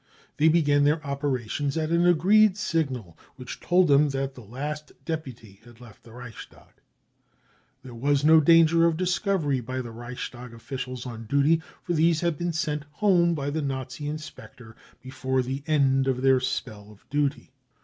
[0.37, 5.59] They began their operations at an agreed signal which told them that the last deputy
[5.63, 6.73] had left the Reichstag.
[7.83, 12.21] There was no danger of discovery by the Reichs tag officials on duty, for these
[12.21, 17.07] had been sent home by the Nazi inspector before the end of their spell of
[17.11, 17.51] duty.